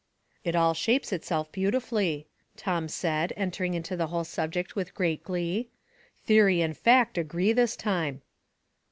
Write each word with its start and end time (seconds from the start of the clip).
It 0.43 0.55
all 0.55 0.73
shapes 0.73 1.13
itself 1.13 1.51
beautifully," 1.51 2.25
Tom 2.57 2.87
said, 2.87 3.33
en 3.37 3.51
tering 3.51 3.75
into 3.75 3.95
the 3.95 4.07
whole 4.07 4.23
subject 4.23 4.75
with 4.75 4.95
great 4.95 5.23
glee. 5.23 5.69
"Theory 6.25 6.59
and 6.63 6.75
fact 6.75 7.19
agree 7.19 7.53
this 7.53 7.75
time." 7.75 8.23